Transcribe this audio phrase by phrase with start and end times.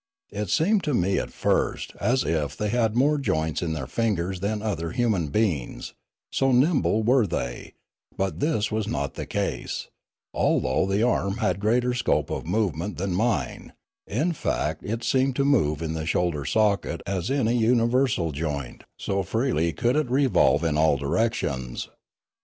[0.31, 4.39] It seemed to me at first as if they had more joints in their fingers
[4.39, 5.93] than other human beings,
[6.31, 7.73] so nimble were they;
[8.17, 9.89] but this was not the case,
[10.35, 13.73] al though the arm had greater scope of movement than mine;
[14.07, 18.83] in fact it seemed to move in the shoulder socket as m a universal joint,
[18.97, 21.89] so freely could it revolve in all directions.